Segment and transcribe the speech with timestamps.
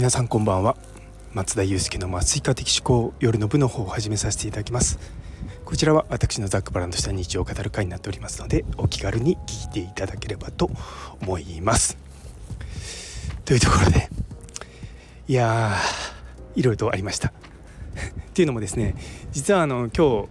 [0.00, 0.78] 皆さんこんばんは。
[1.34, 4.98] 松田祐介の麻酔科的思考夜の部の方を始めさせていただきます。
[5.66, 10.70] こちらは私のザックバランとした日常を語る会になっておりますのでお気軽に聞いていただければと
[11.20, 11.98] 思います。
[13.44, 14.08] というところで
[15.28, 17.28] いやーいろいろとありました。
[17.28, 17.32] っ
[18.32, 18.94] ていうのもですね
[19.32, 20.28] 実はあの今日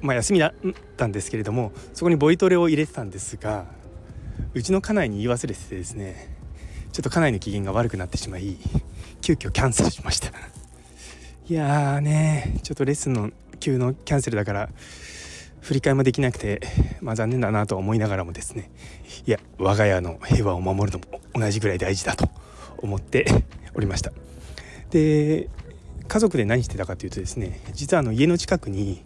[0.00, 3.66] まあ、休みだったんですけれどもそこにボイトレを入れてたんですが
[4.54, 6.36] うちの家内に言い忘れててですね
[6.92, 8.56] ちょっと家内の機嫌が悪くなってしまい
[9.20, 10.30] 急遽キャンセルしました。
[11.48, 14.68] いやーねちょっとレッスンの急のキャンセルだから
[15.60, 16.60] 振り替えもできなくて
[17.00, 18.70] まあ残念だなと思いながらもですね。
[19.26, 22.28] いや我が家の平和を守るのも同じぐらい大事だと
[22.78, 23.26] 思って
[23.74, 24.12] おりました。
[24.90, 25.48] で
[26.06, 29.04] 家族で何してたかというとですね実はあの家の近くに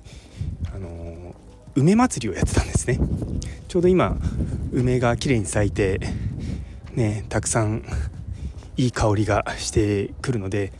[0.73, 1.35] あの
[1.75, 2.99] 梅祭りをやってたんですね。
[3.69, 4.17] ちょうど今
[4.73, 6.01] 梅が綺麗に咲いて
[6.95, 7.83] ねたくさん
[8.77, 10.73] いい香りがしてくるので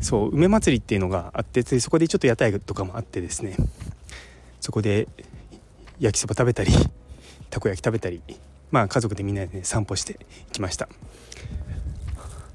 [0.00, 3.56] そう梅祭りっていうのがあってそこでちょっと屋台とかもあってですね。
[4.60, 5.08] そこで
[5.98, 6.72] 焼きそば食べたり
[7.50, 8.20] たこ焼き食べたり
[8.70, 10.18] まあ家族でみんなで、ね、散歩して
[10.52, 10.88] きました。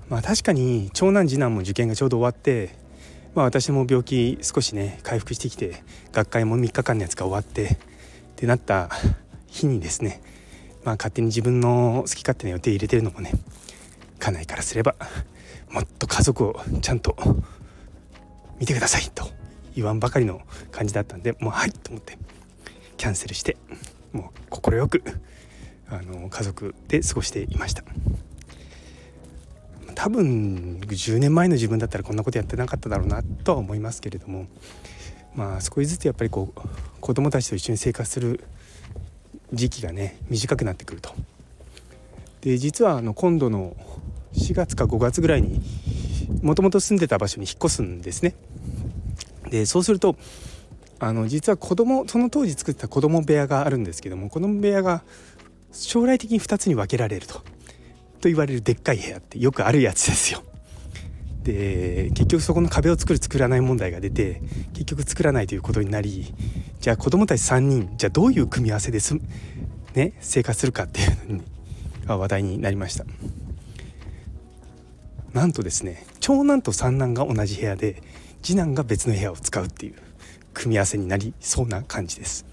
[0.09, 2.75] まあ確かに長男次男も受験がちょうど終わって
[3.35, 7.77] まあ私も病気少しね回復してきて学会も3日間のやつが終わってっ
[8.35, 8.89] てなった
[9.47, 10.21] 日にですね
[10.83, 13.31] まあ勝手に自分の好き勝手な予定入れてるのもね
[14.23, 14.95] 家内からすれば
[15.69, 17.17] もっと家族をちゃんと
[18.57, 19.29] 見てくださいと
[19.75, 20.39] 言わんばかりの
[20.71, 22.17] 感じだったんでもうはいと思って
[22.95, 23.57] キャンセルして
[24.13, 25.03] もう快く
[25.89, 27.83] あの家族で過ごしていました
[29.93, 34.47] 多分10年前の自分だったらこんなことやってなかっただろうなとは思いますけれども
[35.35, 36.61] まあ少しずつやっぱりこう
[37.01, 38.41] 子供たちと一緒に生活する
[39.51, 41.13] 時期がね短くなってくると。
[42.41, 43.75] で実はあの今度の
[44.33, 45.61] 4月か5月ぐらいに
[46.41, 48.35] もともと住んでた場所に引っ越すんですね。
[49.49, 50.15] でそうすると
[50.99, 55.03] あの実は子供その当時作ってた子供部屋があるんですけども子供部屋が
[55.71, 60.43] 将来的に2つに分けられるとと言われるでっかい部屋ってよくあるやつですよ。
[61.43, 66.33] で結局そこの壁を作る作らない問題が出て結局作らないということになり
[66.79, 69.15] じゃあ子どもたち3人じゃあどういう組み合わせです、
[69.93, 71.43] ね、生活するかっていうのに
[72.07, 73.03] 話題になりました。
[75.33, 78.01] なんとですね長男と三男が同じ部屋で
[78.41, 79.95] 次男が別の部屋を使うっていう
[80.53, 82.45] 組み合わせになりそうな感じです。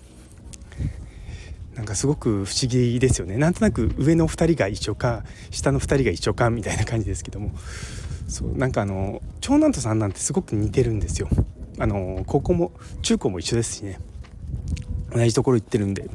[1.75, 3.37] なんかすごく不思議ですよね。
[3.37, 7.53] なんとなく上の2人が一緒か下の2人が一緒かみたいな感じですけども。
[8.29, 11.29] そうなんかあの長男と三男ってすごく似てるんですよ。
[11.79, 13.99] あの高校も中高も一緒ですしね。
[15.13, 16.09] 同じところ行ってるんで、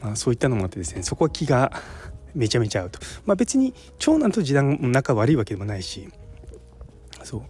[0.00, 1.72] まあ、そういったのもあってですねそこは気が
[2.34, 2.98] めちゃめちゃ合うと。
[3.26, 6.08] まあ別に長男と次男の仲悪いわけでもないし。
[7.24, 7.42] そう。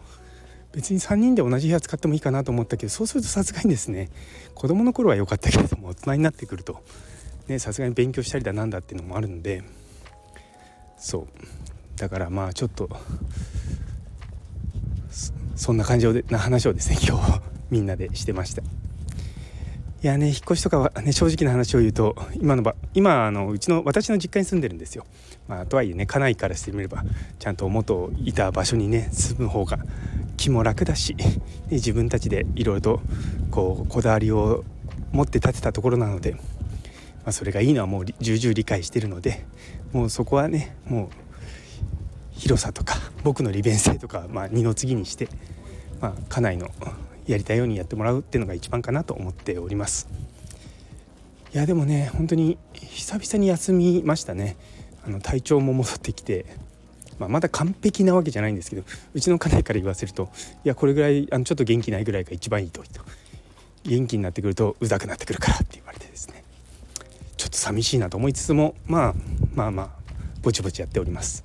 [0.73, 4.11] 別に3人で同じ部屋使ってもいいかなと思ったけどそうするとさすがにですね
[4.55, 6.83] 子供の頃は良かったけれども大人になってくると
[7.59, 9.65] さすがに勉強したりだなんだっていうのもあるので
[10.99, 11.29] そう。
[11.97, 12.89] だからまあちょっと
[15.57, 17.41] そんな感情な話をですね今日
[17.71, 18.63] みんなでしてました。
[20.01, 25.05] いやね引っ越しとかはね正直な話を言うと今の場今あのうちの私の実家に住んでるんですよ。
[25.49, 27.03] まあ、とはいえね家内からしてみれば
[27.41, 29.79] ちゃんと元いた場所にね住む方が
[30.37, 31.17] 気も楽だし
[31.71, 33.01] 自分たちでいろいろと
[33.51, 34.63] こうこだわりを
[35.11, 36.41] 持って建てたところなので、ま
[37.27, 39.47] あ、それがいいのはもう重々理解してるので
[39.93, 41.09] もうそこはねもう
[42.39, 42.95] 広さとか
[43.25, 45.29] 僕の利便性とか、まあ、二の次にして、
[46.01, 46.69] まあ、家内の
[47.29, 50.09] やりたいようにやってもらうっていうのが一番かなと思っております。
[51.55, 54.57] いやでもね本当に久々に休みましたね。
[55.07, 56.45] あの体調も戻ってきて、
[57.19, 58.83] まあ、まだ完璧なわけじゃないんですけど
[59.15, 60.29] うちの家内から言わせると
[60.65, 62.83] いやこれぐらいあのちょっと元気ないぐらいが一番いいと。
[63.85, 66.45] 元気になってくるとうざくなってくるからって言われてですね。
[67.37, 69.15] ちょっと寂しいなと思いつつもまあ
[69.55, 69.91] まあまあ
[70.43, 71.45] ぼちぼちやっております、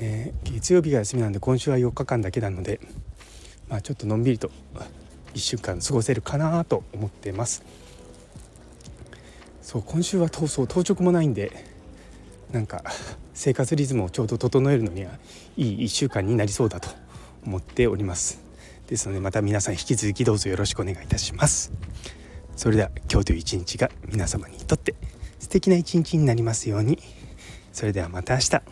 [0.00, 2.80] ね、月曜日が休みなんで今週は4日間だけなので
[3.70, 4.50] まあ、ちょっとのんびりと
[5.34, 7.62] 1週間過ごせるかなと思ってます。
[9.62, 11.64] そう今週は当当直もないんで
[12.50, 12.82] なんか
[13.32, 15.12] 生活リズムをちょうど整えるのには
[15.56, 16.88] いい1週間になりそうだと
[17.46, 18.42] 思っております。
[18.88, 21.72] ですのでまた皆さん引き続きどうぞよろしくお願いいたします。
[22.56, 24.96] それでは今日という一日が皆様にとって
[25.38, 26.98] 素敵な一日になりますように。
[27.72, 28.62] それではまた明日。